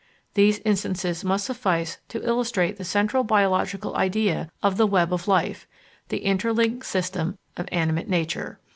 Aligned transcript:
These 0.33 0.61
instances 0.65 1.23
must 1.23 1.45
suffice 1.45 1.99
to 2.07 2.27
illustrate 2.27 2.77
the 2.77 2.83
central 2.83 3.23
biological 3.23 3.95
idea 3.95 4.49
of 4.63 4.77
the 4.77 4.87
web 4.87 5.13
of 5.13 5.27
life, 5.27 5.67
the 6.09 6.23
interlinked 6.25 6.87
System 6.87 7.37
of 7.55 7.69
Animate 7.71 8.09
Nature. 8.09 8.59